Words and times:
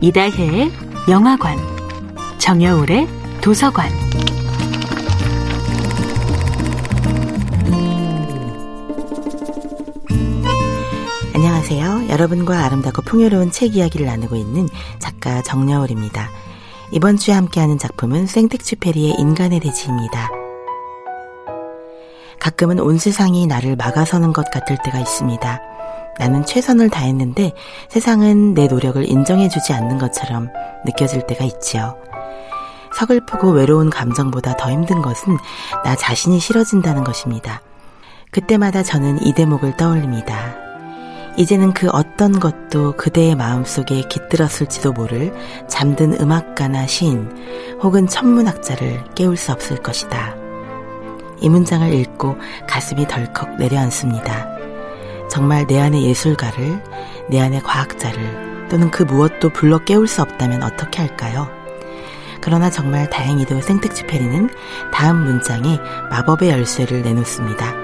이다혜의 0.00 0.70
영화관, 1.08 1.58
정여울의 2.38 3.08
도서관. 3.40 3.90
안녕하세요. 11.34 12.10
여러분과 12.10 12.64
아름답고 12.64 13.02
풍요로운 13.02 13.50
책 13.50 13.74
이야기를 13.74 14.06
나누고 14.06 14.36
있는 14.36 14.68
작가 15.00 15.42
정여울입니다. 15.42 16.30
이번 16.92 17.16
주에 17.16 17.34
함께하는 17.34 17.78
작품은 17.78 18.26
생텍쥐페리의 18.26 19.16
인간의 19.18 19.58
대지입니다. 19.58 20.30
가끔은 22.38 22.78
온 22.78 22.98
세상이 22.98 23.48
나를 23.48 23.74
막아서는 23.74 24.32
것 24.32 24.48
같을 24.52 24.78
때가 24.84 25.00
있습니다. 25.00 25.60
나는 26.18 26.44
최선을 26.44 26.90
다했는데 26.90 27.52
세상은 27.88 28.54
내 28.54 28.66
노력을 28.66 29.08
인정해주지 29.08 29.72
않는 29.72 29.98
것처럼 29.98 30.48
느껴질 30.84 31.26
때가 31.26 31.44
있지요. 31.44 31.96
서글프고 32.94 33.50
외로운 33.50 33.90
감정보다 33.90 34.56
더 34.56 34.70
힘든 34.70 35.02
것은 35.02 35.36
나 35.84 35.94
자신이 35.94 36.40
싫어진다는 36.40 37.04
것입니다. 37.04 37.62
그때마다 38.30 38.82
저는 38.82 39.24
이 39.24 39.32
대목을 39.32 39.76
떠올립니다. 39.76 40.56
이제는 41.36 41.72
그 41.72 41.88
어떤 41.92 42.40
것도 42.40 42.96
그대의 42.96 43.36
마음속에 43.36 44.02
깃들었을지도 44.08 44.92
모를 44.92 45.32
잠든 45.68 46.20
음악가나 46.20 46.88
시인 46.88 47.30
혹은 47.80 48.08
천문학자를 48.08 49.04
깨울 49.14 49.36
수 49.36 49.52
없을 49.52 49.76
것이다. 49.76 50.34
이 51.40 51.48
문장을 51.48 51.94
읽고 51.94 52.36
가슴이 52.66 53.06
덜컥 53.06 53.56
내려앉습니다. 53.56 54.57
정말 55.28 55.66
내 55.66 55.78
안의 55.78 56.04
예술가를, 56.04 56.82
내 57.28 57.40
안의 57.40 57.62
과학자를 57.62 58.68
또는 58.70 58.90
그 58.90 59.02
무엇도 59.02 59.50
불러 59.50 59.78
깨울 59.78 60.06
수 60.06 60.22
없다면 60.22 60.62
어떻게 60.62 61.00
할까요? 61.00 61.48
그러나 62.40 62.70
정말 62.70 63.10
다행히도 63.10 63.60
생텍쥐 63.60 64.06
페리는 64.06 64.48
다음 64.92 65.24
문장에 65.24 65.78
마법의 66.10 66.50
열쇠를 66.50 67.02
내놓습니다. 67.02 67.74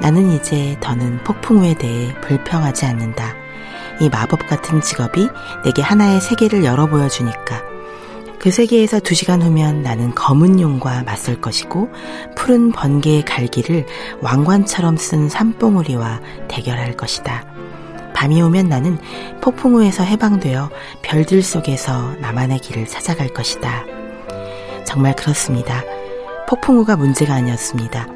나는 0.00 0.30
이제 0.32 0.76
더는 0.80 1.22
폭풍우에 1.24 1.74
대해 1.74 2.14
불평하지 2.20 2.86
않는다. 2.86 3.34
이 4.00 4.08
마법 4.08 4.46
같은 4.46 4.80
직업이 4.80 5.28
내게 5.64 5.82
하나의 5.82 6.20
세계를 6.20 6.64
열어 6.64 6.86
보여주니까 6.86 7.75
그 8.46 8.52
세계에서 8.52 9.00
두 9.00 9.16
시간 9.16 9.42
후면 9.42 9.82
나는 9.82 10.14
검은 10.14 10.60
용과 10.60 11.02
맞설 11.02 11.40
것이고 11.40 11.90
푸른 12.36 12.70
번개의 12.70 13.24
갈기를 13.24 13.84
왕관처럼 14.20 14.96
쓴 14.98 15.28
산봉우리와 15.28 16.20
대결할 16.46 16.92
것이다. 16.92 17.44
밤이 18.14 18.40
오면 18.40 18.68
나는 18.68 18.98
폭풍우에서 19.40 20.04
해방되어 20.04 20.70
별들 21.02 21.42
속에서 21.42 22.12
나만의 22.20 22.60
길을 22.60 22.86
찾아갈 22.86 23.30
것이다. 23.30 23.84
정말 24.84 25.16
그렇습니다. 25.16 25.82
폭풍우가 26.48 26.94
문제가 26.94 27.34
아니었습니다. 27.34 28.06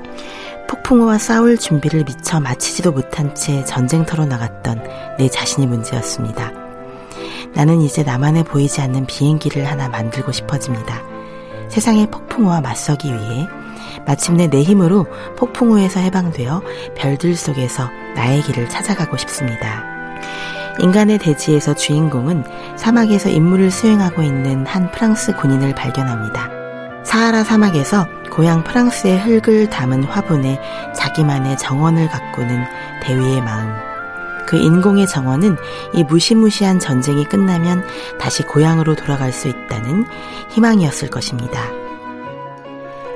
폭풍우와 0.69 1.19
싸울 1.19 1.58
준비를 1.58 2.05
미처 2.05 2.39
마치지도 2.39 2.92
못한 2.92 3.34
채 3.34 3.64
전쟁터로 3.64 4.27
나갔던 4.27 4.81
내 5.19 5.28
자신이 5.28 5.67
문제였습니다. 5.67 6.59
나는 7.55 7.80
이제 7.80 8.02
나만의 8.02 8.44
보이지 8.44 8.80
않는 8.80 9.06
비행기를 9.06 9.66
하나 9.66 9.88
만들고 9.88 10.33
싶어집니다. 10.33 11.02
세상의 11.69 12.10
폭풍우와 12.10 12.60
맞서기 12.60 13.12
위해 13.12 13.48
마침내 14.06 14.48
내 14.48 14.62
힘으로 14.62 15.06
폭풍우에서 15.36 16.00
해방되어 16.00 16.62
별들 16.96 17.36
속에서 17.36 17.88
나의 18.14 18.42
길을 18.42 18.68
찾아가고 18.68 19.16
싶습니다. 19.16 19.84
인간의 20.78 21.18
대지에서 21.18 21.74
주인공은 21.74 22.44
사막에서 22.77 23.28
임무를 23.28 23.70
수행하고 23.70 24.22
있는 24.22 24.66
한 24.66 24.91
프랑스 24.91 25.34
군인을 25.36 25.74
발견합니다. 25.74 26.50
사하라 27.05 27.45
사막에서 27.45 28.06
고향 28.30 28.62
프랑스의 28.64 29.18
흙을 29.18 29.68
담은 29.68 30.05
화분에 30.05 30.61
자기만의 30.95 31.58
정원을 31.58 32.08
가꾸는 32.08 32.64
대위의 33.02 33.42
마음. 33.42 33.89
그 34.46 34.56
인공의 34.56 35.06
정원은 35.06 35.56
이 35.95 36.05
무시무시한 36.05 36.78
전쟁이 36.78 37.24
끝나면 37.24 37.84
다시 38.18 38.42
고향으로 38.42 38.96
돌아갈 38.96 39.33
수 39.33 39.48
있다는 39.48 40.06
희망이었을 40.51 41.11
것입니다. 41.11 41.61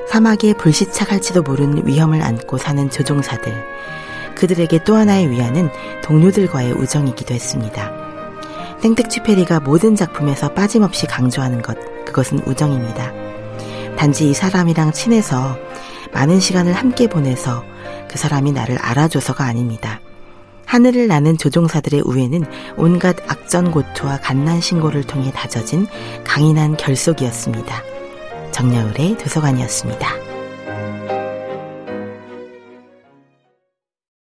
사막에 0.08 0.54
불시착할지도 0.54 1.42
모르는 1.42 1.86
위험을 1.86 2.22
안고 2.22 2.58
사는 2.58 2.88
조종사들. 2.88 3.52
그들에게 4.36 4.84
또 4.84 4.96
하나의 4.96 5.30
위안은 5.30 5.70
동료들과의 6.02 6.72
우정이기도 6.72 7.34
했습니다. 7.34 7.90
땡땡쥐페리가 8.80 9.60
모든 9.60 9.96
작품에서 9.96 10.52
빠짐없이 10.52 11.06
강조하는 11.06 11.62
것, 11.62 11.76
그것은 12.04 12.40
우정입니다. 12.46 13.12
단지 13.96 14.28
이 14.28 14.34
사람이랑 14.34 14.92
친해서 14.92 15.56
많은 16.12 16.38
시간을 16.38 16.74
함께 16.74 17.08
보내서 17.08 17.64
그 18.08 18.18
사람이 18.18 18.52
나를 18.52 18.78
알아줘서가 18.78 19.44
아닙니다. 19.44 20.00
하늘을 20.74 21.06
나는 21.06 21.38
조종사들의 21.38 22.02
우애는 22.04 22.42
온갖 22.76 23.14
악전고투와 23.30 24.18
갓난 24.18 24.60
신고를 24.60 25.04
통해 25.04 25.30
다져진 25.30 25.86
강인한 26.24 26.76
결속이었습니다. 26.76 27.80
정야울의 28.50 29.18
도서관이었습니다. 29.18 30.23